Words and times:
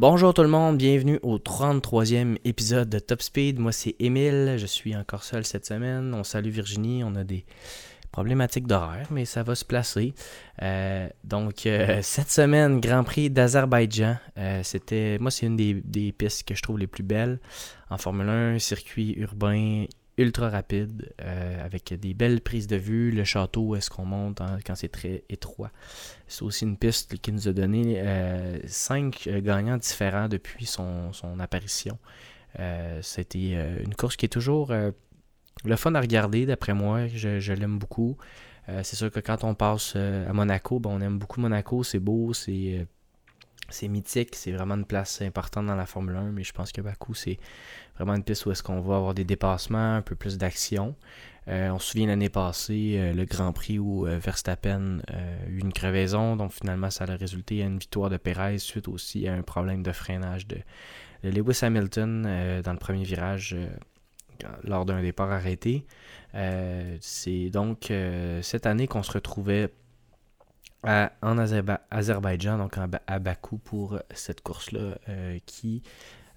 Bonjour 0.00 0.32
tout 0.32 0.40
le 0.40 0.48
monde, 0.48 0.78
bienvenue 0.78 1.18
au 1.22 1.36
33e 1.36 2.38
épisode 2.46 2.88
de 2.88 2.98
Top 2.98 3.20
Speed. 3.20 3.58
Moi 3.58 3.70
c'est 3.70 3.96
Émile, 3.98 4.54
je 4.56 4.64
suis 4.64 4.96
encore 4.96 5.24
seul 5.24 5.44
cette 5.44 5.66
semaine. 5.66 6.14
On 6.14 6.24
salue 6.24 6.48
Virginie, 6.48 7.04
on 7.04 7.14
a 7.16 7.22
des 7.22 7.44
problématiques 8.10 8.66
d'horaire, 8.66 9.06
mais 9.10 9.24
ça 9.24 9.42
va 9.42 9.54
se 9.54 9.64
placer. 9.64 10.14
Euh, 10.62 11.08
donc 11.24 11.66
euh, 11.66 12.00
cette 12.02 12.30
semaine, 12.30 12.80
Grand 12.80 13.04
Prix 13.04 13.30
d'Azerbaïdjan. 13.30 14.16
Euh, 14.38 14.62
c'était, 14.62 15.18
moi 15.20 15.30
c'est 15.30 15.46
une 15.46 15.56
des, 15.56 15.74
des, 15.74 16.12
pistes 16.12 16.46
que 16.46 16.54
je 16.54 16.62
trouve 16.62 16.78
les 16.78 16.86
plus 16.86 17.02
belles 17.02 17.40
en 17.88 17.98
Formule 17.98 18.28
1, 18.28 18.58
circuit 18.58 19.14
urbain 19.16 19.86
ultra 20.18 20.50
rapide, 20.50 21.14
avec 21.18 21.94
des 21.98 22.12
belles 22.12 22.42
prises 22.42 22.66
de 22.66 22.76
vue. 22.76 23.10
Le 23.10 23.24
château, 23.24 23.74
est-ce 23.74 23.88
qu'on 23.88 24.04
monte 24.04 24.42
quand 24.66 24.74
c'est 24.74 24.90
très 24.90 25.24
étroit. 25.30 25.70
C'est 26.26 26.42
aussi 26.42 26.66
une 26.66 26.76
piste 26.76 27.18
qui 27.22 27.32
nous 27.32 27.48
a 27.48 27.54
donné 27.54 28.02
cinq 28.66 29.30
gagnants 29.42 29.78
différents 29.78 30.28
depuis 30.28 30.66
son, 30.66 31.10
apparition. 31.38 31.98
C'était 33.00 33.54
une 33.82 33.94
course 33.94 34.16
qui 34.16 34.26
est 34.26 34.30
toujours 34.30 34.74
le 35.64 35.76
fun 35.76 35.94
à 35.94 36.00
regarder, 36.00 36.46
d'après 36.46 36.74
moi. 36.74 37.06
Je, 37.08 37.52
l'aime 37.52 37.78
beaucoup. 37.78 38.16
c'est 38.82 38.96
sûr 38.96 39.10
que 39.10 39.20
quand 39.20 39.44
on 39.44 39.54
passe 39.54 39.96
à 39.96 40.32
Monaco, 40.32 40.80
ben, 40.80 40.90
on 40.90 41.00
aime 41.00 41.18
beaucoup 41.18 41.40
Monaco. 41.40 41.82
C'est 41.82 41.98
beau, 41.98 42.32
c'est 42.32 42.86
c'est 43.70 43.88
mythique, 43.88 44.34
c'est 44.34 44.52
vraiment 44.52 44.74
une 44.74 44.84
place 44.84 45.22
importante 45.22 45.66
dans 45.66 45.74
la 45.74 45.86
Formule 45.86 46.16
1, 46.16 46.32
mais 46.32 46.44
je 46.44 46.52
pense 46.52 46.72
que 46.72 46.80
Bakou, 46.80 47.14
c'est 47.14 47.38
vraiment 47.96 48.14
une 48.14 48.24
piste 48.24 48.46
où 48.46 48.50
est-ce 48.50 48.62
qu'on 48.62 48.80
va 48.80 48.96
avoir 48.96 49.14
des 49.14 49.24
dépassements, 49.24 49.96
un 49.96 50.02
peu 50.02 50.14
plus 50.14 50.38
d'action. 50.38 50.96
Euh, 51.48 51.70
on 51.70 51.78
se 51.78 51.92
souvient 51.92 52.08
l'année 52.08 52.28
passée, 52.28 52.96
euh, 52.98 53.12
le 53.12 53.24
Grand 53.24 53.52
Prix 53.52 53.78
où 53.78 54.06
euh, 54.06 54.18
Verstappen 54.18 55.00
a 55.08 55.48
eu 55.48 55.58
une 55.58 55.72
crevaison, 55.72 56.36
donc 56.36 56.52
finalement 56.52 56.90
ça 56.90 57.04
a 57.04 57.16
résulté 57.16 57.62
à 57.62 57.66
une 57.66 57.78
victoire 57.78 58.10
de 58.10 58.18
Perez 58.18 58.58
suite 58.58 58.88
aussi 58.88 59.26
à 59.26 59.34
un 59.34 59.42
problème 59.42 59.82
de 59.82 59.92
freinage 59.92 60.46
de, 60.46 60.58
Lewis 61.22 61.58
Hamilton 61.60 62.22
dans 62.64 62.72
le 62.72 62.78
premier 62.78 63.02
virage 63.04 63.54
lors 64.64 64.84
d'un 64.84 65.02
départ 65.02 65.30
arrêté. 65.30 65.84
c'est 67.00 67.50
donc 67.50 67.92
cette 68.42 68.66
année 68.66 68.86
qu'on 68.86 69.02
se 69.02 69.12
retrouvait 69.12 69.70
en 70.84 71.38
Azerbaïdjan, 71.90 72.58
donc 72.58 72.76
à 73.06 73.18
Bakou 73.18 73.58
pour 73.58 73.98
cette 74.14 74.40
course-là 74.40 74.96
euh, 75.08 75.38
qui 75.44 75.82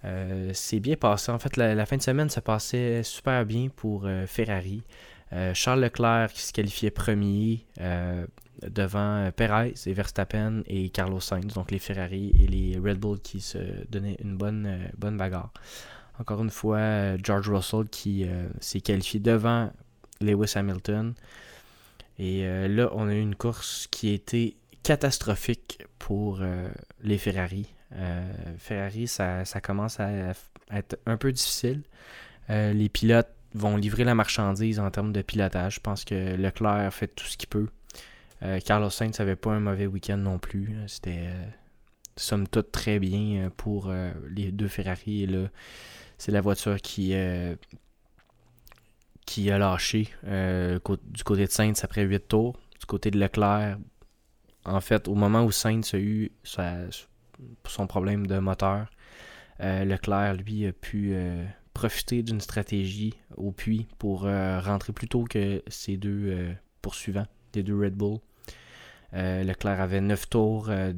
euh, 0.04 0.52
s'est 0.54 0.80
bien 0.80 0.96
passée. 0.96 1.32
En 1.32 1.40
fait, 1.40 1.56
la, 1.58 1.86
fin 1.86 1.98
de 1.98 2.02
semaine 2.02 2.30
se 2.30 2.40
passait 2.40 3.04
super 3.04 3.46
bien 3.46 3.70
pour 3.74 4.04
euh, 4.06 4.26
Ferrari. 4.28 4.84
Charles 5.56 5.82
Leclerc 5.82 6.32
qui 6.32 6.44
se 6.44 6.54
qualifiait 6.54 6.92
premier 6.92 7.66
devant 8.62 9.32
Perez 9.36 9.74
et 9.88 9.94
Verstappen 9.94 10.62
et 10.68 10.90
Carlos 10.90 11.22
Sainz, 11.22 11.56
donc 11.56 11.72
les 11.72 11.80
Ferrari 11.80 12.32
et 12.40 12.46
les 12.46 12.78
Red 12.78 13.00
Bull 13.00 13.20
qui 13.20 13.42
se 13.42 13.58
donnaient 13.90 14.16
une 14.24 14.38
bonne, 14.38 14.92
bonne 14.96 15.18
bagarre. 15.18 15.52
Encore 16.20 16.42
une 16.42 16.50
fois, 16.50 17.18
George 17.18 17.50
Russell 17.50 17.88
qui 17.90 18.26
s'est 18.60 18.82
qualifié 18.82 19.20
devant 19.20 19.72
Lewis 20.22 20.54
Hamilton. 20.56 21.14
Et 22.20 22.46
euh, 22.46 22.68
là, 22.68 22.90
on 22.94 23.08
a 23.08 23.14
eu 23.14 23.20
une 23.20 23.36
course 23.36 23.88
qui 23.90 24.10
a 24.12 24.14
été 24.14 24.56
catastrophique 24.84 25.86
pour 26.00 26.40
euh, 26.42 26.68
les 27.02 27.18
Ferrari. 27.18 27.74
Euh, 27.96 28.32
Ferrari, 28.58 29.08
ça, 29.08 29.44
commence 29.62 30.00
à, 30.00 30.34
être 30.72 30.98
un 31.06 31.18
peu 31.18 31.32
difficile. 31.32 31.84
les 32.50 32.90
pilotes 32.90 33.30
vont 33.54 33.78
livrer 33.78 34.04
la 34.04 34.16
marchandise 34.16 34.80
en 34.80 34.90
termes 34.90 35.14
de 35.14 35.22
pilotage. 35.22 35.76
Je 35.76 35.80
pense 35.80 36.06
que 36.06 36.36
Leclerc 36.36 36.92
fait 36.94 37.08
tout 37.08 37.26
ce 37.26 37.38
qu'il 37.38 37.50
peut. 37.50 37.68
Carlos 38.66 38.90
Sainz 38.90 39.20
n'avait 39.20 39.38
pas 39.38 39.52
un 39.52 39.60
mauvais 39.60 39.86
week-end 39.86 40.18
non 40.18 40.38
plus. 40.38 40.76
C'était 40.88 41.30
somme 42.16 42.48
toute 42.48 42.72
très 42.72 43.00
bien 43.00 43.52
pour 43.58 43.92
les 44.30 44.52
deux 44.52 44.68
Ferrari. 44.68 45.28
C'est 46.18 46.32
la 46.32 46.42
voiture 46.42 46.82
qui 46.82 47.14
qui 49.26 49.52
a 49.52 49.58
lâché 49.58 50.10
euh, 50.26 50.80
du 51.06 51.24
côté 51.24 51.46
de 51.46 51.52
Sainz 51.52 51.84
après 51.84 52.04
8 52.04 52.28
tours. 52.28 52.60
Du 52.80 52.86
côté 52.86 53.12
de 53.12 53.20
Leclerc, 53.20 53.78
en 54.66 54.82
fait, 54.82 55.08
au 55.08 55.16
moment 55.16 55.44
où 55.44 55.52
Sainz 55.52 55.94
a 55.94 56.00
eu 56.00 56.32
son 57.66 57.88
problème 57.88 58.28
de 58.28 58.40
moteur, 58.40 58.88
euh, 59.62 59.86
Leclerc, 59.86 60.36
lui, 60.36 60.66
a 60.68 60.74
pu 60.74 61.12
euh, 61.14 61.46
profiter 61.74 62.24
d'une 62.24 62.42
stratégie 62.42 63.14
au 63.38 63.52
puits 63.52 63.88
pour 63.98 64.22
rentrer 64.22 64.94
plus 64.94 65.08
tôt 65.08 65.24
que 65.24 65.64
ses 65.68 65.98
deux 65.98 66.54
poursuivants, 66.82 67.28
les 67.56 67.64
deux 67.64 67.78
Red 67.78 67.96
Bull. 67.96 68.20
Euh, 69.16 69.44
Leclerc 69.44 69.80
avait 69.80 70.02
9 70.02 70.30
tours 70.30 70.68
euh, 70.70 70.92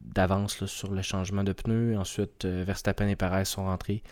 d'avance 0.00 0.66
sur 0.66 0.92
le 0.92 1.02
changement 1.02 1.44
de 1.44 1.52
pneus. 1.52 1.96
Ensuite, 1.96 2.44
euh, 2.44 2.64
Verstappen 2.66 3.08
et 3.08 3.16
Perez 3.16 3.46
sont 3.46 3.64
rentrés 3.64 4.02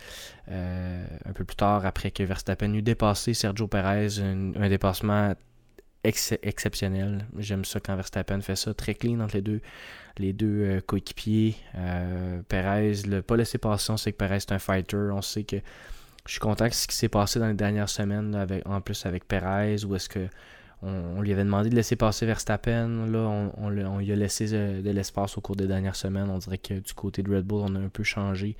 un 0.47 1.33
peu 1.33 1.43
plus 1.43 1.55
tard 1.55 1.85
après 1.85 2.11
que 2.11 2.23
Verstappen 2.23 2.73
eut 2.73 2.81
dépassé 2.81 3.33
Sergio 3.33 3.67
Perez. 3.67 4.19
Un, 4.19 4.69
dépassement 4.69 5.33
exceptionnel. 6.03 7.25
J'aime 7.37 7.65
ça 7.65 7.79
quand 7.79 7.95
Verstappen 7.95 8.41
fait 8.41 8.55
ça. 8.55 8.73
Très 8.73 8.93
clean 8.93 9.19
entre 9.19 9.35
les 9.35 9.41
deux, 9.41 9.61
les 10.17 10.33
deux 10.33 10.81
coéquipiers. 10.81 11.55
Perez, 12.47 12.93
le 13.07 13.21
pas 13.21 13.37
laissé 13.37 13.57
passer, 13.57 13.91
on 13.91 13.97
sait 13.97 14.11
que 14.11 14.17
Perez 14.17 14.37
est 14.37 14.51
un 14.51 14.59
fighter. 14.59 15.09
On 15.11 15.23
sait 15.23 15.43
que 15.43 15.57
je 16.27 16.31
suis 16.31 16.39
content 16.39 16.67
de 16.67 16.73
ce 16.73 16.87
qui 16.87 16.95
s'est 16.95 17.09
passé 17.09 17.39
dans 17.39 17.47
les 17.47 17.55
dernières 17.55 17.89
semaines, 17.89 18.47
en 18.65 18.81
plus 18.81 19.05
avec 19.07 19.27
Perez, 19.27 19.83
où 19.83 19.95
est-ce 19.95 20.09
que 20.09 20.27
on, 20.85 21.21
lui 21.21 21.31
avait 21.33 21.43
demandé 21.43 21.69
de 21.69 21.75
laisser 21.75 21.95
passer 21.95 22.25
Verstappen. 22.25 23.07
Là, 23.07 23.51
on, 23.57 23.69
lui 23.69 24.11
a 24.11 24.15
laissé 24.15 24.53
euh, 24.53 24.81
de, 24.81 24.89
l'espace 24.91 25.37
au 25.37 25.41
cours 25.41 25.55
des 25.55 25.67
dernières 25.67 25.95
semaines. 25.95 26.29
On 26.29 26.37
dirait 26.37 26.57
que 26.57 26.75
du 26.75 26.93
côté 26.93 27.23
de 27.23 27.35
Red 27.35 27.45
Bull, 27.45 27.61
on 27.63 27.75
a 27.75 27.79
un 27.79 27.89
peu 27.89 28.03
changé 28.03 28.55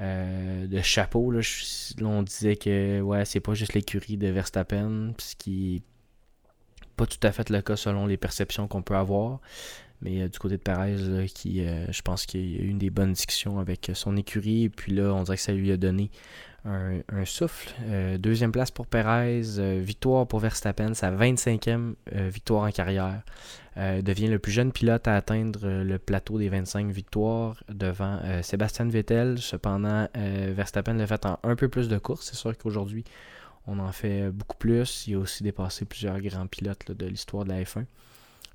euh, 0.00 0.66
de 0.66 0.80
chapeau. 0.80 1.30
Là. 1.30 1.40
on 2.02 2.22
disait 2.22 2.56
que 2.56 3.00
ouais, 3.00 3.24
c'est 3.24 3.40
pas 3.40 3.54
juste 3.54 3.74
l'écurie 3.74 4.16
de 4.16 4.28
Verstappen, 4.28 5.12
ce 5.18 5.36
qui 5.36 5.74
n'est 5.74 6.86
pas 6.96 7.06
tout 7.06 7.18
à 7.22 7.32
fait 7.32 7.50
le 7.50 7.60
cas 7.60 7.76
selon 7.76 8.06
les 8.06 8.16
perceptions 8.16 8.66
qu'on 8.66 8.82
peut 8.82 8.96
avoir. 8.96 9.40
Mais 10.00 10.22
euh, 10.22 10.28
du 10.28 10.38
côté 10.38 10.56
de 10.56 10.62
Perez, 10.62 11.26
qui, 11.26 11.62
je 11.64 12.02
pense 12.02 12.24
qu'il 12.24 12.56
y 12.56 12.58
a 12.58 12.62
eu 12.62 12.68
une 12.68 12.78
des 12.78 12.90
bonnes 12.90 13.12
discussions 13.12 13.58
avec 13.58 13.90
son 13.94 14.16
écurie. 14.16 14.70
Puis 14.70 14.94
là, 14.94 15.12
on 15.12 15.22
dirait 15.22 15.36
que 15.36 15.42
ça 15.42 15.52
lui 15.52 15.70
a 15.72 15.76
donné 15.76 16.10
un, 16.68 17.24
souffle. 17.24 17.70
Euh, 17.82 18.18
deuxième 18.18 18.52
place 18.52 18.70
pour 18.70 18.86
Perez, 18.86 19.58
euh, 19.58 19.80
victoire 19.82 20.26
pour 20.26 20.40
Verstappen, 20.40 20.94
sa 20.94 21.10
25e 21.10 21.94
euh, 22.14 22.28
victoire 22.28 22.64
en 22.64 22.70
carrière. 22.70 23.22
devient 23.76 24.26
le 24.26 24.38
plus 24.38 24.52
jeune 24.52 24.72
pilote 24.72 25.06
à 25.06 25.14
atteindre 25.14 25.60
le 25.64 25.98
plateau 25.98 26.38
des 26.38 26.48
25 26.48 26.90
victoires 26.90 27.62
devant 27.68 28.20
Sébastien 28.42 28.88
Vettel. 28.88 29.38
Cependant, 29.38 30.08
Verstappen 30.14 30.94
l'a 30.94 31.06
fait 31.06 31.24
en 31.26 31.38
un 31.44 31.54
peu 31.54 31.68
plus 31.68 31.88
de 31.88 31.96
courses. 31.98 32.26
C'est 32.26 32.36
sûr 32.36 32.58
qu'aujourd'hui, 32.58 33.04
on 33.68 33.78
en 33.78 33.92
fait 33.92 34.30
beaucoup 34.30 34.56
plus. 34.56 35.06
Il 35.06 35.14
a 35.14 35.18
aussi 35.18 35.44
dépassé 35.44 35.84
plusieurs 35.84 36.20
grands 36.20 36.48
pilotes 36.48 36.90
de 36.90 37.06
l'histoire 37.06 37.44
de 37.44 37.50
la 37.50 37.62
F1. 37.62 37.84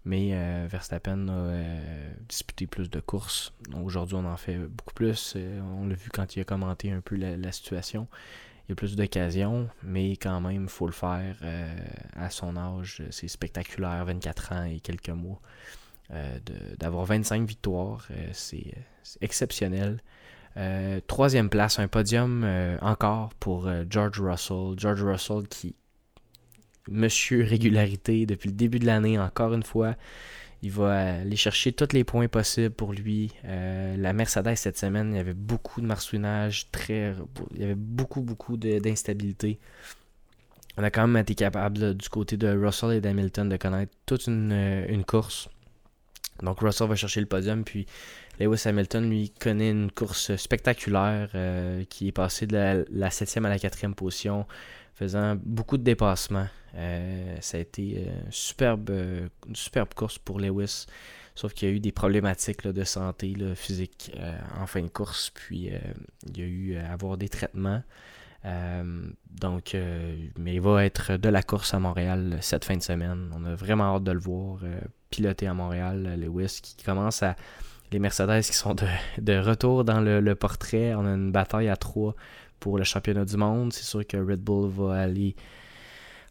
Mais 0.05 0.31
euh, 0.33 0.67
Verstappen 0.69 1.29
a 1.29 1.31
euh, 1.31 2.13
disputé 2.27 2.67
plus 2.67 2.89
de 2.89 2.99
courses. 2.99 3.53
Aujourd'hui, 3.83 4.15
on 4.15 4.25
en 4.25 4.35
fait 4.35 4.57
beaucoup 4.57 4.93
plus. 4.93 5.33
Euh, 5.37 5.61
on 5.79 5.87
l'a 5.87 5.95
vu 5.95 6.09
quand 6.11 6.35
il 6.35 6.41
a 6.41 6.43
commenté 6.43 6.91
un 6.91 6.99
peu 6.99 7.15
la, 7.15 7.51
situation. 7.53 8.07
Il 8.67 8.71
y 8.71 8.73
a 8.73 8.75
plus 8.75 8.95
d'occasions, 8.95 9.69
mais 9.81 10.11
quand 10.11 10.41
même, 10.41 10.63
il 10.63 10.69
faut 10.69 10.87
le 10.87 10.93
faire 10.93 11.35
à 12.15 12.29
son 12.29 12.55
âge. 12.55 13.03
C'est 13.11 13.27
spectaculaire, 13.27 14.03
24 14.05 14.51
ans 14.53 14.63
et 14.63 14.79
quelques 14.79 15.09
mois. 15.09 15.41
D'avoir 16.79 17.05
25 17.05 17.45
victoires, 17.45 18.07
c'est 18.31 18.73
exceptionnel. 19.19 20.01
troisième 21.07 21.49
place, 21.49 21.77
un 21.79 21.89
podium 21.89 22.45
encore 22.81 23.33
pour 23.33 23.69
George 23.89 24.21
Russell. 24.21 24.75
George 24.77 25.03
Russell 25.03 25.45
qui 25.49 25.75
monsieur 26.89 27.43
régularité 27.43 28.25
depuis 28.25 28.49
le 28.49 28.55
début 28.55 28.79
de 28.79 28.85
l'année, 28.85 29.17
encore 29.19 29.53
une 29.53 29.63
fois. 29.63 29.95
Il 30.61 30.71
va 30.71 31.17
aller 31.19 31.35
chercher 31.35 31.73
tous 31.73 31.93
les 31.93 32.05
points 32.05 32.29
possibles 32.29 32.69
pour 32.69 32.93
lui. 32.93 33.31
Euh, 33.43 33.97
la 33.97 34.13
Mercedes 34.13 34.55
cette 34.55 34.77
semaine, 34.77 35.11
il 35.13 35.17
y 35.17 35.19
avait 35.19 35.33
beaucoup 35.33 35.81
de 35.81 35.85
marsouinage, 35.85 36.71
très, 36.71 37.13
il 37.53 37.61
y 37.61 37.63
avait 37.65 37.75
beaucoup, 37.75 38.21
beaucoup 38.21 38.55
d'instabilité. 38.55 39.59
On 40.77 40.83
a 40.83 40.89
quand 40.89 41.05
même 41.05 41.21
été 41.21 41.35
capable 41.35 41.95
du 41.95 42.09
côté 42.09 42.37
de 42.37 42.47
Russell 42.47 42.93
et 42.93 43.01
d'Hamilton 43.01 43.47
de 43.47 43.57
connaître 43.57 43.93
toute 44.05 44.27
une, 44.27 44.51
euh, 44.53 45.03
course 45.03 45.49
Donc 46.41 46.61
Russell 46.61 46.87
va 46.87 46.95
chercher 46.95 47.19
le 47.19 47.27
podium, 47.27 47.63
puis 47.63 47.85
Lewis 48.39 48.63
Hamilton, 48.65 49.09
lui, 49.09 49.29
connaît 49.29 49.69
une 49.69 49.91
course 49.91 50.35
spectaculaire 50.35 51.29
euh, 51.35 51.83
qui 51.85 52.07
est 52.07 52.11
passé 52.11 52.47
de 52.47 52.85
la, 52.89 53.09
7e 53.09 53.45
à 53.45 53.49
la 53.49 53.57
4e 53.57 53.93
position, 53.93 54.47
faisant 54.95 55.37
beaucoup 55.43 55.77
de 55.77 55.83
dépassements. 55.83 56.47
Euh, 56.75 57.35
ça 57.41 57.57
a 57.57 57.61
été 57.61 58.07
euh, 58.07 59.27
une 59.47 59.55
superbe, 59.55 59.93
course 59.95 60.17
pour 60.17 60.39
Lewis, 60.39 60.87
sauf 61.35 61.53
qu'il 61.53 61.69
y 61.69 61.71
a 61.71 61.75
eu 61.75 61.79
des 61.79 61.91
problématiques 61.91 62.67
de 62.67 62.83
santé 62.83 63.35
physique 63.55 64.11
en 64.59 64.65
fin 64.65 64.81
de 64.81 64.87
course, 64.87 65.29
puis 65.29 65.71
il 66.27 66.37
y 66.37 66.41
a 66.41 66.45
eu 66.45 66.77
à 66.77 66.91
avoir 66.91 67.17
des 67.17 67.29
traitements. 67.29 67.83
donc, 68.43 69.75
mais 70.37 70.55
il 70.55 70.61
va 70.61 70.85
être 70.85 71.17
de 71.17 71.29
la 71.29 71.43
course 71.43 71.73
à 71.73 71.79
Montréal 71.79 72.37
cette 72.41 72.65
fin 72.65 72.77
de 72.77 72.83
semaine. 72.83 73.31
On 73.35 73.45
a 73.45 73.55
vraiment 73.55 73.95
hâte 73.95 74.03
de 74.03 74.11
le 74.11 74.19
voir 74.19 74.59
piloter 75.09 75.47
à 75.47 75.53
Montréal. 75.53 76.19
Lewis 76.19 76.59
qui 76.61 76.83
commence 76.83 77.23
à 77.23 77.35
les 77.93 77.99
Mercedes 77.99 78.41
qui 78.41 78.55
sont 78.55 78.75
de, 78.75 79.37
retour 79.37 79.85
dans 79.85 80.01
le, 80.01 80.35
portrait. 80.35 80.93
On 80.95 81.05
a 81.05 81.11
une 81.11 81.31
bataille 81.31 81.69
à 81.69 81.77
trois 81.77 82.15
pour 82.59 82.77
le 82.77 82.83
championnat 82.83 83.23
du 83.23 83.37
monde. 83.37 83.71
C'est 83.71 83.83
sûr 83.83 84.05
que 84.05 84.17
Red 84.17 84.41
Bull 84.41 84.69
va 84.69 84.95
aller 84.95 85.35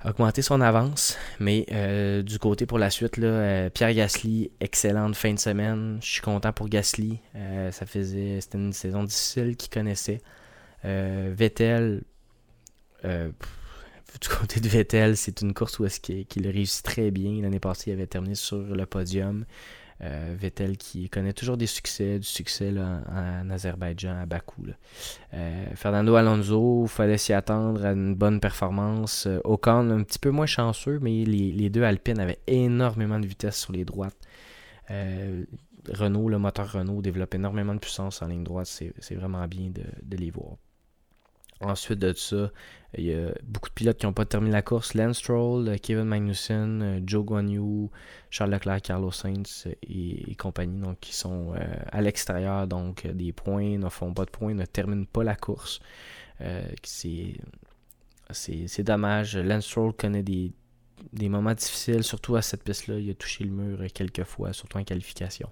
augmenter 0.05 0.43
son 0.43 0.61
avance. 0.61 1.17
Mais 1.38 1.64
euh, 1.73 2.23
du 2.23 2.38
côté 2.38 2.67
pour 2.67 2.79
la 2.79 2.91
suite, 2.91 3.19
euh, 3.19 3.70
Pierre 3.70 3.94
Gasly, 3.94 4.50
excellente 4.61 5.17
fin 5.17 5.32
de 5.32 5.38
semaine. 5.38 5.99
Je 6.03 6.06
suis 6.06 6.20
content 6.20 6.53
pour 6.53 6.69
Gasly. 6.69 7.20
Euh, 7.37 7.70
ça 7.70 7.87
faisait. 7.87 8.41
C'était 8.41 8.59
une 8.59 8.73
saison 8.73 9.05
difficile 9.05 9.56
qu'il 9.56 9.70
connaissait. 9.70 10.20
Vettel. 10.85 12.03
du 13.05 14.29
côté 14.29 14.59
de 14.59 14.69
Vettel, 14.69 15.17
c'est 15.17 15.41
une 15.41 15.55
course 15.55 15.79
où 15.79 15.87
est-ce 15.87 16.00
qu'il 16.00 16.49
réussit 16.49 16.85
très 16.85 17.12
bien. 17.12 17.41
L'année 17.41 17.61
passée, 17.61 17.91
il 17.91 17.94
avait 17.94 18.09
terminé 18.09 18.35
sur 18.35 18.59
le 18.59 18.85
podium. 18.85 19.44
Euh, 20.04 20.34
Vettel 20.37 20.76
qui 20.76 21.08
connaît 21.08 21.32
toujours 21.32 21.56
des 21.56 21.66
succès, 21.66 22.19
du 22.19 22.26
succès 22.26 22.75
en, 22.76 23.49
Azerbaïdjan, 23.50 24.19
à 24.22 24.26
Bakou. 24.26 24.64
Euh, 25.32 25.66
Fernando 25.76 26.16
Alonso, 26.16 26.82
il 26.84 26.88
fallait 26.88 27.19
s'y 27.19 27.32
attendre 27.32 27.84
à 27.84 27.93
une 27.93 28.16
bonne 28.16 28.40
performance. 28.40 29.26
Euh, 29.26 29.38
Ocon, 29.44 29.90
un 29.90 30.02
petit 30.02 30.19
peu 30.19 30.31
moins 30.31 30.46
chanceux, 30.46 30.99
mais 31.00 31.25
les, 31.25 31.70
deux 31.70 31.84
Alpines 31.84 32.19
avaient 32.19 32.40
énormément 32.49 33.20
de 33.20 33.26
vitesse 33.26 33.60
sur 33.60 33.72
les 33.72 33.84
droites. 33.84 34.16
Renault, 35.88 36.28
le 36.28 36.38
moteur 36.38 36.72
Renault 36.72 37.00
développe 37.00 37.34
énormément 37.34 37.75
de 37.75 37.81
puissance 37.81 38.22
en 38.22 38.26
ligne 38.26 38.44
droite. 38.44 38.66
C'est 38.66 39.14
vraiment 39.14 39.46
bien 39.46 39.70
de 39.70 40.16
les 40.16 40.31
voir. 40.31 40.56
Ensuite 41.62 42.00
de 42.00 42.12
ça, 42.12 42.50
il 42.99 43.05
y 43.05 43.14
a 43.14 43.32
beaucoup 43.44 43.69
de 43.69 43.75
pilotes 43.75 43.99
qui 43.99 44.06
n'ont 44.06 44.12
pas 44.12 44.26
terminé 44.26 44.53
la 44.53 44.62
course. 44.62 44.94
Lance 44.94 45.19
Stroll, 45.19 45.69
euh, 45.69 45.76
Kevin 45.81 46.05
Magnussen, 46.05 46.82
euh, 46.82 47.00
Joe 47.06 47.25
Guan 47.25 47.88
Charles 48.31 48.50
Leclerc, 48.50 48.82
Carlos 48.82 49.12
Sainz 49.12 49.67
et, 49.82 50.35
compagnie, 50.35 50.81
donc 50.81 51.00
qui 51.00 51.14
sont 51.14 51.55
euh, 51.55 51.59
à 51.91 52.03
l'extérieur, 52.03 52.67
donc 52.67 53.06
des 53.06 53.32
points, 53.32 53.79
ne 53.79 53.88
font 53.88 54.12
pas 54.12 54.25
de 54.25 54.31
points, 54.31 54.55
ne 54.55 54.67
terminent 54.67 55.06
pas 55.11 55.25
la 55.25 55.37
course. 55.37 55.81
c'est, 56.82 57.38
dommage. 58.81 59.37
Lance 59.37 59.67
Stroll 59.67 59.93
connaît 59.94 60.23
des, 60.23 60.53
des 61.12 61.29
moments 61.29 61.55
difficiles, 61.55 62.03
surtout 62.03 62.37
à 62.37 62.43
cette 62.43 62.64
piste-là. 62.64 62.99
Il 62.99 63.09
a 63.11 63.14
touché 63.14 63.44
le 63.44 63.50
mur 63.50 63.81
quelques 63.94 64.25
fois, 64.25 64.53
surtout 64.53 64.79
en 64.79 64.85
qualification. 64.85 65.49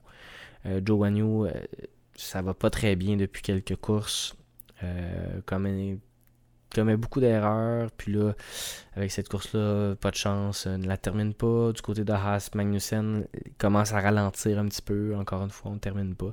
Joe 0.65 0.99
Guan 0.99 1.49
ça 2.17 2.43
va 2.43 2.53
pas 2.53 2.69
très 2.69 2.97
bien 2.97 3.17
depuis 3.17 3.41
quelques 3.41 3.77
courses. 3.77 4.37
Euh, 4.83 5.41
commet, 5.47 6.97
beaucoup 6.97 7.21
d'erreurs. 7.21 7.91
Puis 7.93 8.13
là, 8.13 8.33
avec 8.97 9.11
cette 9.11 9.29
course-là, 9.29 9.95
pas 9.97 10.11
de 10.11 10.17
chance, 10.17 10.67
ne 10.67 10.87
la 10.87 10.97
termine 10.97 11.35
pas. 11.35 11.73
Du 11.73 11.83
côté 11.83 12.05
de 12.05 12.13
Haas, 12.13 12.51
Magnussen 12.55 13.27
commence 13.59 13.93
à 13.93 14.01
ralentir 14.01 14.59
un 14.59 14.67
petit 14.67 14.83
peu. 14.83 15.15
Encore 15.17 15.43
une 15.43 15.51
fois, 15.51 15.71
on 15.73 15.75
ne 15.75 15.81
termine 15.81 16.15
pas. 16.15 16.33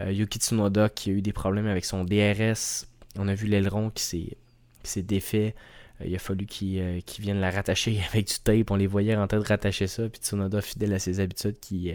Euh, 0.00 0.12
Yuki 0.12 0.38
Tsunoda 0.38 0.88
qui 0.88 1.10
a 1.10 1.12
eu 1.12 1.22
des 1.22 1.32
problèmes 1.32 1.66
avec 1.66 1.84
son 1.84 2.04
DRS. 2.04 2.86
On 3.16 3.26
a 3.28 3.34
vu 3.34 3.46
l'aileron 3.46 3.90
qui 3.90 4.36
s'est 4.82 5.02
défait. 5.02 5.54
Euh, 6.00 6.04
il 6.06 6.14
a 6.14 6.18
fallu 6.18 6.46
qu'il 6.46 7.02
vienne 7.18 7.40
la 7.40 7.50
rattacher 7.50 8.00
avec 8.08 8.28
du 8.28 8.38
tape. 8.38 8.70
On 8.70 8.76
les 8.76 8.86
voyait 8.86 9.16
en 9.16 9.26
train 9.26 9.38
de 9.38 9.46
rattacher 9.46 9.88
ça. 9.88 10.08
Puis 10.08 10.20
Tsunoda, 10.20 10.62
fidèle 10.62 10.94
à 10.94 10.98
ses 10.98 11.20
habitudes, 11.20 11.58
qui, 11.58 11.92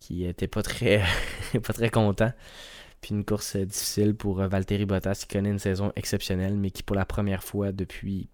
qui 0.00 0.24
était 0.24 0.46
pas 0.46 0.62
pas 1.62 1.72
très 1.72 1.90
content. 1.90 2.32
Puis 3.00 3.14
une 3.14 3.24
course 3.24 3.56
euh, 3.56 3.64
difficile 3.64 4.14
pour 4.14 4.40
euh, 4.40 4.48
Valtteri 4.48 4.84
Bottas 4.84 5.24
qui 5.26 5.28
connaît 5.28 5.50
une 5.50 5.58
saison 5.58 5.92
exceptionnelle, 5.96 6.56
mais 6.56 6.70
qui 6.70 6.82
pour 6.82 6.96
la 6.96 7.04
première 7.04 7.44
fois 7.44 7.72
depuis. 7.72 8.28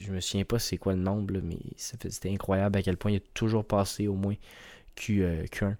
Je 0.00 0.10
me 0.10 0.20
souviens 0.20 0.44
pas 0.44 0.58
c'est 0.58 0.76
quoi 0.76 0.94
le 0.94 0.98
nombre, 0.98 1.34
mais 1.40 1.60
c'était 1.76 2.30
incroyable 2.30 2.78
à 2.78 2.82
quel 2.82 2.96
point 2.96 3.12
il 3.12 3.18
a 3.18 3.20
toujours 3.32 3.64
passé 3.64 4.08
au 4.08 4.14
moins 4.14 4.34
Q, 4.96 5.22
1 5.22 5.26
euh, 5.26 5.72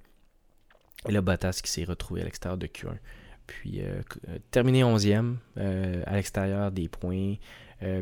Et 1.09 1.13
là, 1.13 1.21
Bottas 1.21 1.61
qui 1.63 1.71
s'est 1.71 1.83
retrouvé 1.83 2.21
à 2.21 2.25
l'extérieur 2.25 2.57
de 2.57 2.69
Q1. 2.69 2.97
Puis 3.49 3.83
terminé 4.53 4.85
11e 4.85 5.35
à 5.57 6.15
l'extérieur 6.15 6.73
des 6.73 6.89
points. 6.89 7.35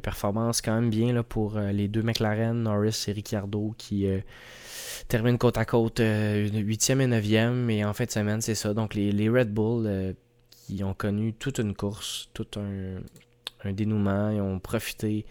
performance 0.02 0.60
quand 0.60 0.74
même 0.74 0.90
bien 0.90 1.12
là, 1.12 1.24
pour 1.24 1.58
les 1.58 1.88
deux 1.88 2.02
McLaren, 2.02 2.62
Norris 2.62 3.06
et 3.08 3.12
Ricciardo 3.12 3.74
qui 3.76 4.06
termine 5.08 5.38
côte 5.38 5.58
à 5.58 5.64
côte 5.64 6.00
8e 6.00 6.02
euh, 6.02 7.18
et 7.18 7.20
9e. 7.20 7.70
Et 7.70 7.84
en 7.84 7.92
fin 7.92 8.04
de 8.04 8.10
semaine, 8.10 8.40
c'est 8.40 8.54
ça. 8.54 8.74
Donc 8.74 8.94
les, 8.94 9.28
Red 9.28 9.52
Bull 9.52 9.86
euh, 9.86 10.12
qui 10.66 10.82
ont 10.84 10.94
connu 10.94 11.32
toute 11.34 11.58
une 11.58 11.74
course, 11.74 12.28
tout 12.34 12.46
un, 12.56 13.72
dénouement, 13.72 14.30
ils 14.30 14.40
ont 14.40 14.58
profité 14.58 15.24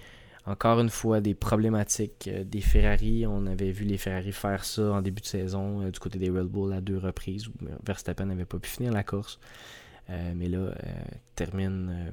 encore 0.46 0.80
une 0.80 0.90
fois 0.90 1.22
des 1.22 1.36
problématiques 1.36 2.30
euh, 2.32 2.44
des 2.44 2.62
Ferrari. 2.62 3.26
On 3.28 3.46
avait 3.46 3.72
vu 3.72 3.86
les 3.86 3.98
Ferrari 3.98 4.32
faire 4.32 4.64
ça 4.64 4.94
en 4.94 5.02
début 5.02 5.22
de 5.22 5.28
saison 5.28 5.90
du 5.90 6.00
côté 6.00 6.20
des 6.20 6.30
Red 6.30 6.48
Bull 6.48 6.74
à 6.74 6.82
deux 6.82 6.98
reprises 6.98 7.48
où 7.48 7.52
Verstappen 7.86 8.26
n'avait 8.26 8.46
pas 8.46 8.60
pu 8.60 8.70
finir 8.70 8.92
la 8.92 9.04
course. 9.04 9.40
mais 10.10 10.48
là, 10.48 10.74
termine 11.36 12.12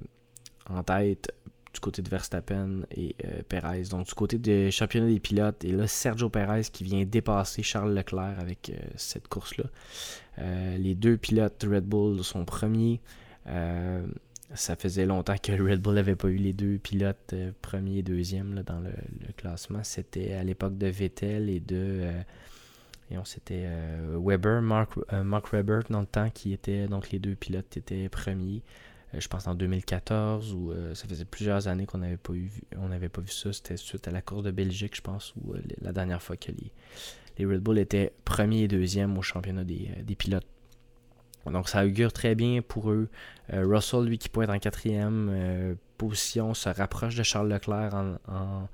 en 0.68 0.82
tête 0.82 1.32
du 1.78 1.80
côté 1.80 2.02
de 2.02 2.08
Verstappen 2.08 2.80
et 2.90 3.14
euh, 3.24 3.42
Perez. 3.48 3.84
Donc 3.90 4.06
du 4.08 4.14
côté 4.14 4.36
des 4.36 4.72
championnats 4.72 5.06
des 5.06 5.20
pilotes, 5.20 5.64
et 5.64 5.70
là 5.70 5.86
Sergio 5.86 6.28
Perez 6.28 6.62
qui 6.72 6.82
vient 6.82 7.04
dépasser 7.04 7.62
Charles 7.62 7.94
Leclerc 7.94 8.40
avec 8.40 8.70
euh, 8.70 8.78
cette 8.96 9.28
course-là. 9.28 9.66
Euh, 10.38 10.76
les 10.76 10.96
deux 10.96 11.16
pilotes 11.16 11.64
Red 11.68 11.84
Bull 11.84 12.24
sont 12.24 12.44
premiers. 12.44 13.00
ça 14.54 14.74
faisait 14.74 15.06
longtemps 15.06 15.36
que 15.40 15.52
Red 15.52 15.80
Bull 15.80 15.94
n'avait 15.94 16.16
pas 16.16 16.28
eu 16.28 16.36
les 16.36 16.52
deux 16.52 16.78
pilotes 16.78 17.34
premier 17.62 17.98
et 17.98 18.02
deuxième 18.02 18.62
dans 18.66 18.80
le, 18.80 18.92
classement. 19.36 19.84
C'était 19.84 20.32
à 20.32 20.42
l'époque 20.42 20.76
de 20.78 20.88
Vettel 20.88 21.48
et 21.48 21.60
de 21.60 22.10
et 23.10 23.18
on 23.18 23.24
c'était 23.24 23.68
Weber, 24.16 24.60
Mark, 24.62 24.90
Mark 25.12 25.52
Webber 25.52 25.80
dans 25.90 26.00
le 26.00 26.06
temps 26.06 26.28
qui 26.28 26.52
était 26.52 26.88
donc 26.88 27.10
les 27.10 27.20
deux 27.20 27.36
pilotes 27.36 27.76
étaient 27.76 28.08
premiers. 28.08 28.62
Euh, 29.14 29.20
je 29.20 29.28
pense 29.28 29.46
en 29.46 29.54
2014 29.54 30.54
ou 30.54 30.70
euh, 30.70 30.94
ça 30.94 31.06
faisait 31.08 31.24
plusieurs 31.24 31.68
années 31.68 31.86
qu'on 31.86 31.98
n'avait 31.98 32.16
pas 32.16 32.34
eu 32.34 32.50
on 32.76 32.88
n'avait 32.88 33.08
pas 33.08 33.20
vu 33.20 33.30
ça. 33.30 33.52
C'était 33.52 33.76
suite 33.76 34.06
à 34.08 34.10
la 34.10 34.22
course 34.22 34.42
de 34.42 34.50
Belgique 34.50 34.96
je 34.96 35.02
pense 35.02 35.34
ou 35.36 35.54
euh, 35.54 35.60
la 35.80 35.92
dernière 35.92 36.22
fois 36.22 36.36
que 36.36 36.52
les, 36.52 37.46
Red 37.46 37.60
Bull 37.60 37.78
étaient 37.78 38.12
premier 38.24 38.62
et 38.62 38.68
deuxième 38.68 39.16
au 39.16 39.22
championnat 39.22 39.62
des, 39.62 40.16
pilotes. 40.16 40.46
Donc 41.46 41.68
ça 41.68 41.86
augure 41.86 42.12
très 42.12 42.34
bien 42.34 42.62
pour 42.62 42.90
eux. 42.90 43.08
Russell 43.52 44.04
lui 44.04 44.18
qui 44.18 44.28
pointe 44.28 44.50
en 44.50 44.58
quatrième 44.58 45.76
position 45.98 46.52
se 46.52 46.68
rapproche 46.68 47.14
de 47.14 47.22
Charles 47.22 47.48
Leclerc 47.48 47.94
en, 47.94 48.68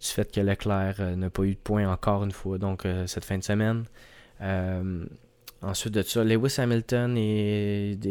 du 0.00 0.06
fait 0.06 0.30
que 0.30 0.40
Leclerc 0.40 1.16
n'a 1.16 1.30
pas 1.30 1.42
eu 1.42 1.54
de 1.54 1.58
points 1.58 1.90
encore 1.90 2.22
une 2.22 2.30
fois 2.30 2.58
donc 2.58 2.86
cette 3.06 3.24
fin 3.24 3.38
de 3.38 3.42
semaine 3.42 3.84
Ensuite 5.66 5.94
de 5.94 6.02
ça, 6.02 6.22
Lewis 6.22 6.54
Hamilton 6.58 7.18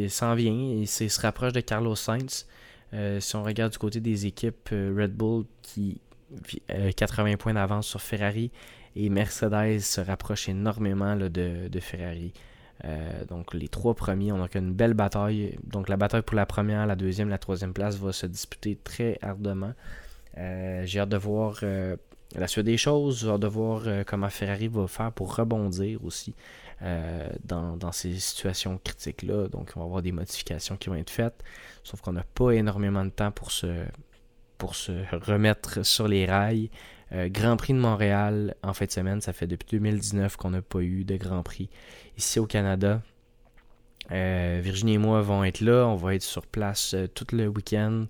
s'en 0.09 0.35
vient 0.35 0.81
et 0.81 0.85
se 0.85 1.21
rapproche 1.21 1.53
de 1.53 1.61
Carlos 1.61 1.95
Sainz. 1.95 2.45
Euh, 2.93 3.21
si 3.21 3.33
on 3.37 3.43
regarde 3.43 3.71
du 3.71 3.77
côté 3.77 4.01
des 4.01 4.25
équipes, 4.25 4.69
euh, 4.73 4.93
Red 4.97 5.13
Bull 5.13 5.45
qui 5.61 6.01
80 6.97 7.31
euh, 7.31 7.37
points 7.37 7.53
d'avance 7.53 7.87
sur 7.87 8.01
Ferrari 8.01 8.51
et 8.97 9.09
Mercedes 9.09 9.79
se 9.79 10.01
rapproche 10.01 10.49
énormément 10.49 11.15
de, 11.15 11.79
Ferrari. 11.79 12.33
donc 13.29 13.53
les 13.53 13.69
trois 13.69 13.93
premiers, 13.93 14.33
on 14.33 14.43
a 14.43 14.47
une 14.55 14.73
belle 14.73 14.93
bataille. 14.93 15.57
Donc 15.63 15.87
la 15.87 15.95
bataille 15.95 16.23
pour 16.23 16.35
la 16.35 16.45
première, 16.45 16.85
la 16.85 16.97
deuxième, 16.97 17.29
la 17.29 17.37
troisième 17.37 17.73
place 17.73 17.95
va 17.97 18.11
se 18.11 18.25
disputer 18.25 18.77
très 18.83 19.17
ardemment. 19.21 19.73
J'ai 20.35 20.99
hâte 20.99 21.09
de 21.09 21.17
voir 21.17 21.61
la 22.35 22.47
suite 22.47 22.65
des 22.65 22.77
choses, 22.77 23.21
j'ai 23.21 23.29
hâte 23.29 23.41
de 23.41 23.47
voir 23.47 23.83
comment 24.05 24.29
Ferrari 24.29 24.67
va 24.67 24.87
faire 24.87 25.11
pour 25.11 25.35
rebondir 25.35 26.03
aussi. 26.03 26.35
Euh, 26.81 27.29
dans, 27.45 27.91
ces 27.91 28.19
situations 28.19 28.79
critiques-là. 28.83 29.47
Donc, 29.47 29.71
on 29.75 29.79
va 29.79 29.85
avoir 29.85 30.01
des 30.01 30.11
modifications 30.11 30.75
qui 30.75 30.89
vont 30.89 30.95
être 30.95 31.09
faites. 31.09 31.43
Sauf 31.83 32.01
qu'on 32.01 32.11
n'a 32.13 32.23
pas 32.23 32.51
énormément 32.51 33.05
de 33.05 33.11
temps 33.11 33.31
pour 33.31 33.51
se, 33.51 33.85
pour 34.57 34.75
se 34.75 34.91
remettre 35.15 35.85
sur 35.85 36.07
les 36.07 36.25
rails. 36.25 36.69
Euh, 37.13 37.29
Grand 37.29 37.55
Prix 37.55 37.73
de 37.73 37.79
Montréal 37.79 38.55
en 38.61 38.73
fin 38.73 38.85
de 38.85 38.91
semaine, 38.91 39.21
ça 39.21 39.31
fait 39.31 39.47
depuis 39.47 39.67
2019 39.71 40.35
qu'on 40.35 40.49
n'a 40.49 40.61
pas 40.61 40.81
eu 40.81 41.05
de 41.05 41.15
Grand 41.15 41.43
Prix 41.43 41.69
ici 42.17 42.39
au 42.39 42.45
Canada. 42.45 43.01
Euh, 44.11 44.59
Virginie 44.61 44.95
et 44.95 44.97
moi 44.97 45.21
vont 45.21 45.43
être 45.43 45.61
là, 45.61 45.85
on 45.87 45.95
va 45.95 46.15
être 46.15 46.23
sur 46.23 46.45
place 46.45 46.95
tout 47.13 47.27
le 47.31 47.47
week-end. 47.47 48.05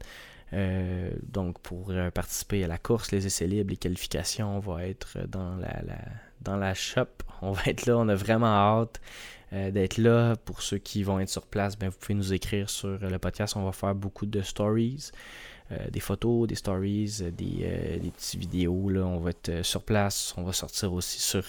donc 1.24 1.60
pour 1.60 1.94
participer 2.14 2.64
à 2.64 2.68
la 2.68 2.78
course, 2.78 3.12
les 3.12 3.26
essais 3.28 3.48
libres, 3.48 3.70
les 3.70 3.78
qualifications, 3.78 4.56
on 4.56 4.60
va 4.60 4.86
être 4.88 5.20
dans 5.28 5.56
la, 5.58 5.98
dans 6.42 6.58
la 6.58 6.74
shop. 6.74 7.08
On 7.42 7.52
va 7.52 7.64
être 7.68 7.86
là, 7.86 7.98
on 7.98 8.08
a 8.08 8.16
vraiment 8.16 8.48
hâte 8.48 9.02
d'être 9.52 9.98
là. 9.98 10.36
Pour 10.36 10.62
ceux 10.62 10.78
qui 10.78 11.04
vont 11.04 11.20
être 11.20 11.30
sur 11.30 11.46
place, 11.46 11.78
ben, 11.78 11.90
vous 11.90 11.98
pouvez 11.98 12.16
nous 12.16 12.34
écrire 12.34 12.70
sur 12.70 12.98
le 13.00 13.20
podcast. 13.20 13.56
On 13.56 13.64
va 13.64 13.72
faire 13.72 13.96
beaucoup 13.96 14.26
de 14.26 14.42
stories. 14.42 15.12
des 15.92 16.00
photos, 16.00 16.48
des 16.48 16.56
stories, 16.56 17.22
des, 17.32 18.00
des 18.02 18.12
petites 18.12 18.40
vidéos. 18.40 18.90
Là. 18.90 19.02
On 19.06 19.20
va 19.20 19.30
être 19.30 19.64
sur 19.64 19.84
place. 19.84 20.34
On 20.38 20.44
va 20.44 20.52
sortir 20.52 20.92
aussi 20.94 21.22
sur 21.22 21.44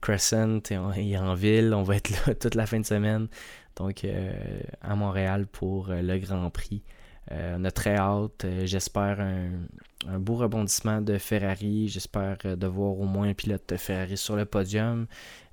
Crescent 0.00 0.60
et 0.70 1.16
en, 1.18 1.34
ville. 1.34 1.74
On 1.74 1.82
va 1.82 1.96
être 1.96 2.10
là 2.10 2.34
toute 2.40 2.54
la 2.54 2.66
fin 2.66 2.78
de 2.78 2.86
semaine. 2.86 3.28
Donc 3.76 4.06
à 4.80 4.94
Montréal 4.94 5.46
pour 5.46 5.88
le 5.88 6.18
Grand 6.18 6.50
Prix. 6.50 6.82
On 7.30 7.64
a 7.64 7.70
très 7.70 7.96
hâte. 7.96 8.46
J'espère 8.64 9.20
un, 9.20 10.18
beau 10.18 10.34
rebondissement 10.34 11.00
de 11.00 11.18
Ferrari. 11.18 11.88
J'espère 11.88 12.36
euh, 12.44 12.56
de 12.56 12.66
voir 12.66 12.98
au 12.98 13.04
moins 13.04 13.28
un 13.28 13.34
pilote 13.34 13.62
de 13.68 13.76
Ferrari 13.76 14.16
sur 14.16 14.36
le 14.36 14.44
podium. 14.44 15.06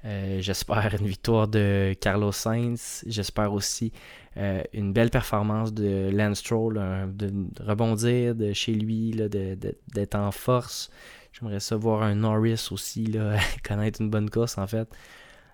Euh, 0.04 0.40
j'espère 0.42 0.96
une 1.00 1.08
victoire 1.08 1.48
de 1.48 1.96
Carlos 2.00 2.32
Sainz. 2.32 3.04
J'espère 3.08 3.54
aussi 3.54 3.92
euh, 4.38 4.64
une 4.74 4.94
belle 4.94 5.10
performance 5.10 5.74
de 5.74 6.10
Lance 6.12 6.40
Stroll, 6.40 6.74
de 7.14 7.32
rebondir 7.64 8.36
de 8.36 8.54
chez 8.54 8.74
lui, 8.74 9.12
d'être 9.12 10.16
en 10.16 10.32
force. 10.32 10.90
J'aimerais 11.32 11.60
ça 11.60 11.78
voir 11.78 12.04
un 12.04 12.16
Norris 12.16 12.68
aussi, 12.72 13.06
là, 13.06 13.38
connaître 13.68 14.02
une 14.02 14.10
bonne 14.10 14.30
course 14.30 14.58
en 14.58 14.68
fait. 14.68 14.90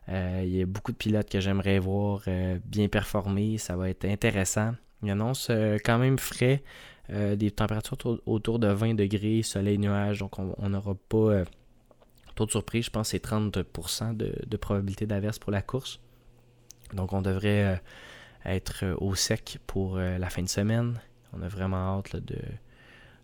il 0.07 0.49
y 0.49 0.61
a 0.61 0.65
beaucoup 0.65 0.91
de 0.91 0.97
pilotes 0.97 1.29
que 1.29 1.39
j'aimerais 1.39 1.79
voir 1.79 2.23
bien 2.65 2.87
performer. 2.87 3.57
Ça 3.57 3.75
va 3.75 3.89
être 3.89 4.05
intéressant. 4.05 4.73
Annonce 5.11 5.51
quand 5.83 5.97
même 5.97 6.19
frais. 6.19 6.63
Euh, 7.09 7.37
des 7.37 7.51
températures 7.51 8.19
autour 8.25 8.59
de 8.59 8.67
20 8.67 8.95
degrés, 8.95 9.41
soleil, 9.41 9.77
nuage, 9.77 10.19
donc 10.19 10.39
on 10.39 10.69
n'aura 10.69 10.93
pas 11.07 11.17
euh, 11.17 11.45
taux 12.35 12.45
de 12.45 12.51
surprise, 12.51 12.85
je 12.85 12.89
pense 12.89 13.09
c'est 13.09 13.23
30% 13.23 14.17
de, 14.17 14.57
probabilité 14.57 15.05
d'averse 15.05 15.39
pour 15.39 15.53
la 15.53 15.61
course. 15.61 16.01
Donc 16.93 17.13
on 17.13 17.21
devrait 17.21 17.63
euh, 17.63 17.75
être 18.43 18.83
au 18.97 19.15
sec 19.15 19.59
pour 19.67 19.97
la 19.97 20.29
fin 20.29 20.41
de 20.41 20.49
semaine. 20.49 20.99
On 21.31 21.41
a 21.41 21.47
vraiment 21.47 21.97
hâte 21.97 22.17
de, 22.17 22.37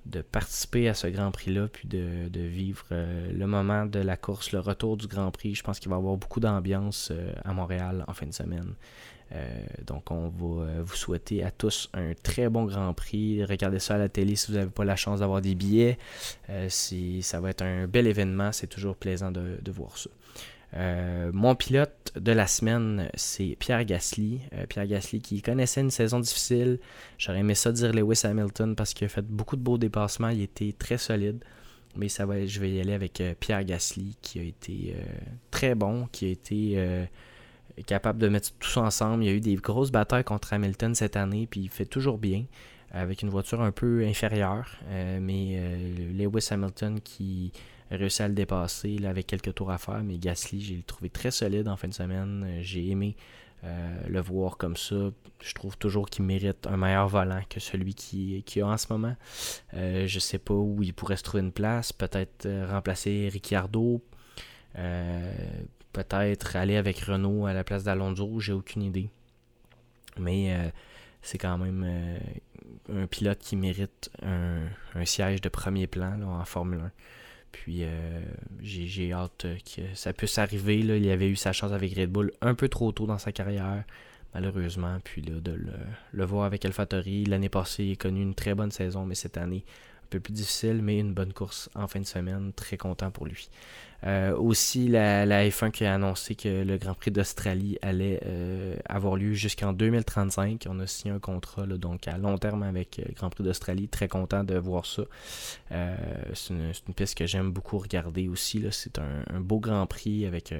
de 0.06 0.22
participer 0.22 0.90
à 0.90 0.94
ce 0.94 1.08
Grand 1.08 1.32
Prix-là, 1.32 1.68
puis 1.68 1.88
de, 1.88 2.28
de 2.30 2.42
vivre 2.42 2.86
le 2.92 3.46
moment 3.46 3.86
de 3.86 4.00
la 4.00 4.18
course, 4.18 4.52
le 4.52 4.60
retour 4.60 4.98
du 4.98 5.08
Grand 5.08 5.32
Prix. 5.32 5.56
Je 5.56 5.64
pense 5.64 5.80
qu'il 5.80 5.90
va 5.90 5.96
y 5.96 6.00
avoir 6.00 6.18
beaucoup 6.18 6.40
d'ambiance 6.40 7.12
à 7.46 7.54
Montréal 7.54 8.04
en 8.08 8.14
fin 8.14 8.26
de 8.26 8.34
semaine. 8.34 8.76
Euh, 9.36 9.48
donc, 9.86 10.12
on 10.12 10.30
va 10.30 10.64
euh, 10.64 10.84
vous 10.84 10.96
souhaiter 10.96 11.44
à 11.44 11.52
tous 11.52 11.90
un 11.94 12.14
très 12.22 12.50
bon 12.50 12.66
Grand 12.66 12.94
Prix. 12.94 13.44
Regardez 13.46 13.80
ça 13.80 13.96
à 13.96 13.98
la 13.98 14.10
télé 14.10 14.36
si 14.36 14.52
vous 14.52 14.58
n'avez 14.58 14.70
pas 14.70 14.86
la 14.86 14.96
chance 14.96 15.22
d'avoir 15.22 15.42
des 15.42 15.56
billets. 15.56 15.98
Euh, 16.50 16.68
ça 16.70 17.40
va 17.40 17.50
être 17.50 17.64
un 17.64 17.88
bel 17.88 18.08
événement. 18.08 18.52
C'est 18.52 18.68
toujours 18.68 18.96
plaisant 18.96 19.32
de, 19.32 19.60
voir 19.72 19.98
ça. 19.98 20.10
Mon 20.76 21.56
pilote 21.56 22.14
de 22.16 22.32
la 22.32 22.48
semaine, 22.48 23.10
c'est 23.16 23.56
Pierre 23.60 23.86
Gasly. 23.86 24.42
Pierre 24.70 24.88
Gasly 24.88 25.22
qui 25.22 25.42
connaissait 25.42 25.82
une 25.82 25.92
saison 25.92 26.20
difficile. 26.20 26.80
J'aurais 27.18 27.40
aimé 27.40 27.56
ça 27.56 27.72
dire 27.72 27.94
Lewis 27.94 28.22
Hamilton 28.24 28.76
parce 28.76 28.94
qu'il 28.94 29.06
a 29.06 29.10
fait 29.10 29.26
beaucoup 29.26 29.56
de 29.56 29.62
beaux 29.62 29.78
dépassements. 29.78 30.30
Il 30.30 30.42
était 30.42 30.74
très 30.78 30.98
solide. 30.98 31.44
Mais 31.96 32.10
ça 32.10 32.26
va, 32.26 32.44
je 32.46 32.60
vais 32.60 32.72
y 32.72 32.82
aller 32.82 32.94
avec 32.94 33.22
Pierre 33.40 33.64
Gasly 33.64 34.18
qui 34.22 34.40
a 34.40 34.44
été 34.44 34.96
très 35.52 35.76
bon, 35.76 36.08
qui 36.12 36.26
a 36.26 36.30
été 36.30 37.08
capable 37.86 38.20
de 38.20 38.30
mettre 38.30 38.52
tout 38.60 38.80
ensemble. 38.80 39.24
Il 39.24 39.28
y 39.28 39.30
a 39.30 39.34
eu 39.34 39.42
des 39.42 39.56
grosses 39.56 39.92
batailles 39.92 40.24
contre 40.24 40.54
Hamilton 40.54 40.94
cette 40.96 41.16
année, 41.16 41.48
puis 41.50 41.62
il 41.62 41.70
fait 41.70 41.86
toujours 41.86 42.18
bien, 42.18 42.46
avec 42.92 43.22
une 43.22 43.30
voiture 43.30 43.62
un 43.62 43.72
peu 43.72 44.06
inférieure. 44.06 44.70
Euh, 44.88 45.20
mais 45.22 45.56
euh, 45.58 46.14
Lewis 46.14 46.48
Hamilton 46.52 47.00
qui 47.02 47.52
réussi 47.98 48.24
à 48.24 48.28
le 48.28 48.34
dépasser 48.34 48.98
là, 48.98 49.10
avec 49.10 49.28
quelques 49.28 49.54
tours 49.54 49.72
à 49.72 49.78
faire, 49.78 50.04
mais 50.04 50.18
Gasly, 50.18 50.62
j'ai 50.62 50.84
trouvé 50.84 51.10
très 51.10 51.32
solide 51.32 51.68
en 51.68 51.78
fin 51.78 51.88
de 51.88 51.94
semaine. 51.94 52.44
Euh, 52.46 52.60
j'ai 52.62 52.90
aimé 52.90 53.16
le 54.10 54.20
voir 54.20 54.58
comme 54.58 54.76
ça. 54.76 55.12
Je 55.42 55.54
trouve 55.54 55.78
toujours 55.78 56.10
qu'il 56.10 56.26
mérite 56.26 56.68
un 56.68 56.76
meilleur 56.76 57.08
volant 57.08 57.42
que 57.50 57.62
celui 57.62 57.94
qu'il 57.94 58.44
qui 58.44 58.60
a 58.60 58.68
en 58.68 58.76
ce 58.76 58.92
moment. 58.92 59.16
je 59.72 60.20
sais 60.20 60.38
pas 60.38 60.54
où 60.54 60.84
il 60.84 60.94
pourrait 60.94 61.16
se 61.16 61.24
trouver 61.24 61.44
une 61.44 61.54
place. 61.54 61.94
Peut-être 61.94 62.46
remplacer 62.70 63.30
Ricciardo 63.32 64.02
peut-être 65.94 66.56
aller 66.56 66.76
avec 66.76 67.00
Renault 67.00 67.46
à 67.46 67.54
la 67.54 67.64
place 67.64 67.84
d'Alonso, 67.84 68.40
j'ai 68.40 68.52
aucune 68.52 68.82
idée. 68.82 69.10
Mais 70.18 70.54
euh, 70.54 70.70
c'est 71.22 71.38
quand 71.38 71.58
même 71.58 71.86
euh, 71.88 73.04
un 73.04 73.08
pilote 73.08 73.40
qui 73.40 73.56
mérite 73.56 74.12
un, 74.22 74.66
siège 75.06 75.40
de 75.40 75.50
premier 75.50 75.88
plan 75.88 76.22
en 76.22 76.44
Formule 76.44 76.80
1. 76.80 76.92
Puis 77.54 77.84
euh, 77.84 78.20
j'ai 78.62 79.14
hâte 79.14 79.46
que 79.64 79.82
ça 79.94 80.12
puisse 80.12 80.38
arriver. 80.38 80.80
Il 80.80 81.10
avait 81.10 81.30
eu 81.30 81.38
sa 81.38 81.54
chance 81.54 81.72
avec 81.72 81.96
Red 81.96 82.12
Bull 82.12 82.34
un 82.42 82.56
peu 82.56 82.68
trop 82.68 82.92
tôt 82.92 83.06
dans 83.06 83.20
sa 83.20 83.32
carrière, 83.32 83.86
malheureusement. 84.34 84.98
Puis 85.04 85.22
là, 85.22 85.40
de 85.40 85.54
le, 85.54 85.72
le 86.12 86.26
voir 86.26 86.44
avec 86.44 86.66
AlphaTauri, 86.66 87.26
l'année 87.26 87.50
passée, 87.50 87.86
il 87.86 87.92
a 87.94 87.96
connu 87.96 88.22
une 88.22 88.36
très 88.36 88.56
bonne 88.56 88.72
saison, 88.72 89.06
mais 89.06 89.16
cette 89.16 89.38
année, 89.38 89.64
un 90.04 90.08
peu 90.10 90.20
plus 90.20 90.34
difficile, 90.34 90.82
mais 90.82 91.00
une 91.00 91.14
bonne 91.14 91.32
course 91.32 91.70
en 91.76 91.88
fin 91.88 92.02
de 92.02 92.06
semaine. 92.06 92.52
Très 92.54 92.76
content 92.76 93.12
pour 93.12 93.28
lui. 93.28 93.48
Euh, 94.06 94.36
aussi, 94.36 94.88
la, 94.88 95.26
F1 95.48 95.72
qui 95.72 95.86
a 95.86 95.94
annoncé 95.94 96.36
que 96.36 96.64
le 96.64 96.78
Grand 96.78 96.94
Prix 96.94 97.12
d'Australie 97.12 97.78
allait 97.82 98.20
euh, 98.26 98.76
avoir 98.86 99.16
lieu 99.16 99.34
jusqu'en 99.34 99.72
2035. 99.72 100.66
On 100.70 100.80
a 100.80 100.88
signé 100.88 101.14
un 101.14 101.20
contrat 101.20 101.66
donc 101.66 102.08
à 102.08 102.18
long 102.18 102.38
terme 102.38 102.64
avec 102.64 102.98
le 103.06 103.14
Grand 103.14 103.30
Prix 103.30 103.44
d'Australie. 103.44 103.88
Très 103.88 104.08
content 104.08 104.44
de 104.44 104.56
voir 104.58 104.86
ça. 104.86 105.04
Euh, 105.72 105.96
c'est 106.34 106.54
une, 106.54 106.94
piste 106.96 107.18
que 107.18 107.26
j'aime 107.26 107.52
beaucoup 107.52 107.78
regarder 107.78 108.28
aussi. 108.28 108.64
C'est 108.72 109.00
un, 109.00 109.40
beau 109.40 109.60
Grand 109.60 109.86
Prix 109.86 110.26
avec 110.26 110.54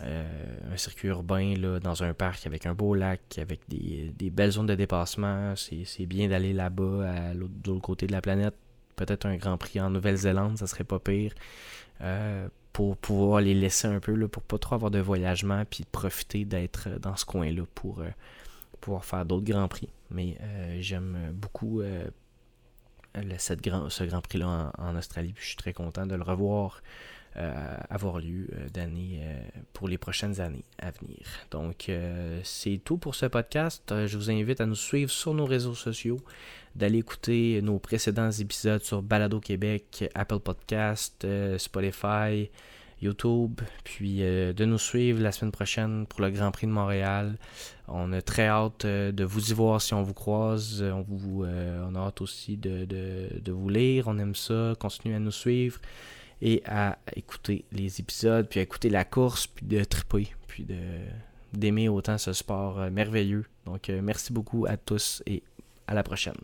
un 0.00 0.76
circuit 0.76 1.08
urbain 1.08 1.54
là, 1.56 1.80
dans 1.80 2.02
un 2.02 2.14
parc 2.14 2.46
avec 2.46 2.66
un 2.66 2.74
beau 2.74 2.94
lac, 2.94 3.20
avec 3.38 3.60
des, 3.68 4.30
belles 4.30 4.52
zones 4.52 4.66
de 4.66 4.74
dépassement. 4.76 5.54
C'est 5.56 6.06
bien 6.06 6.28
d'aller 6.28 6.52
là-bas, 6.52 7.10
à 7.10 7.34
l'autre 7.34 7.80
côté 7.80 8.06
de 8.06 8.12
la 8.12 8.20
planète. 8.20 8.54
Peut-être 8.96 9.26
un 9.26 9.36
Grand 9.36 9.56
Prix 9.56 9.80
en 9.80 9.90
Nouvelle-Zélande, 9.90 10.58
ça 10.58 10.66
serait 10.66 10.84
pas 10.84 10.98
pire. 10.98 11.34
Euh, 12.00 12.48
pour 12.72 12.96
pouvoir 12.96 13.40
les 13.40 13.54
laisser 13.54 13.86
un 13.86 14.00
peu, 14.00 14.14
là, 14.14 14.28
pour 14.28 14.42
pas 14.42 14.58
trop 14.58 14.74
avoir 14.74 14.90
de 14.90 14.98
voyagement, 14.98 15.64
puis 15.68 15.84
profiter 15.90 16.44
d'être 16.44 16.88
dans 17.00 17.16
ce 17.16 17.24
coin-là 17.26 17.64
pour 17.74 18.00
euh, 18.00 18.08
pouvoir 18.80 19.04
faire 19.04 19.26
d'autres 19.26 19.44
grands 19.44 19.68
prix. 19.68 19.90
Mais 20.10 20.38
euh, 20.40 20.78
j'aime 20.80 21.32
beaucoup 21.34 21.82
cette 23.38 23.62
grand, 23.62 23.90
ce 23.90 24.04
Grand 24.04 24.22
Prix-là 24.22 24.72
en, 24.78 24.96
Australie, 24.96 25.32
puis 25.34 25.42
je 25.42 25.48
suis 25.48 25.56
très 25.56 25.74
content 25.74 26.06
de 26.06 26.14
le 26.14 26.22
revoir 26.22 26.82
avoir 27.34 28.18
lieu 28.18 28.48
d'année 28.72 29.20
pour 29.72 29.88
les 29.88 29.98
prochaines 29.98 30.40
années 30.40 30.64
à 30.78 30.90
venir. 30.90 31.26
Donc, 31.50 31.90
c'est 32.42 32.80
tout 32.84 32.98
pour 32.98 33.14
ce 33.14 33.26
podcast. 33.26 33.82
je 34.06 34.16
vous 34.16 34.30
invite 34.30 34.60
à 34.60 34.66
nous 34.66 34.74
suivre 34.74 35.10
sur 35.10 35.34
nos 35.34 35.46
réseaux 35.46 35.74
sociaux 35.74 36.20
d'aller 36.74 36.98
écouter 36.98 37.60
nos 37.62 37.78
précédents 37.78 38.30
épisodes 38.30 38.82
sur 38.82 39.02
Balado 39.02 39.40
Québec, 39.40 40.08
Apple 40.14 40.38
Podcast, 40.38 41.24
euh, 41.24 41.58
Spotify, 41.58 42.50
YouTube, 43.00 43.60
puis 43.84 44.22
euh, 44.22 44.52
de 44.52 44.64
nous 44.64 44.78
suivre 44.78 45.20
la 45.20 45.32
semaine 45.32 45.52
prochaine 45.52 46.06
pour 46.06 46.22
le 46.22 46.30
Grand 46.30 46.50
Prix 46.50 46.66
de 46.66 46.72
Montréal. 46.72 47.36
On 47.88 48.12
a 48.12 48.22
très 48.22 48.46
hâte 48.46 48.84
euh, 48.84 49.12
de 49.12 49.24
vous 49.24 49.50
y 49.50 49.54
voir 49.54 49.82
si 49.82 49.92
on 49.92 50.02
vous 50.02 50.14
croise. 50.14 50.82
On, 50.82 51.02
vous, 51.02 51.44
on 51.44 51.94
a 51.94 51.98
hâte 51.98 52.20
aussi 52.20 52.56
de, 52.56 52.84
de, 52.84 53.52
vous 53.52 53.68
lire. 53.68 54.08
On 54.08 54.18
aime 54.18 54.34
ça. 54.34 54.74
Continuez 54.78 55.16
à 55.16 55.18
nous 55.18 55.30
suivre 55.32 55.78
et 56.42 56.62
à 56.66 56.98
écouter 57.16 57.64
les 57.72 58.00
épisodes, 58.00 58.46
puis 58.48 58.60
à 58.60 58.64
écouter 58.64 58.90
la 58.90 59.04
course, 59.04 59.46
puis 59.46 59.64
de 59.64 59.82
triper, 59.84 60.28
puis 60.48 60.66
d'aimer 61.52 61.88
autant 61.88 62.18
ce 62.18 62.32
sport 62.32 62.90
merveilleux. 62.90 63.46
Donc 63.64 63.88
merci 63.88 64.32
beaucoup 64.32 64.66
à 64.66 64.76
tous 64.76 65.22
et 65.24 65.42
à 65.86 65.94
la 65.94 66.02
prochaine. 66.02 66.34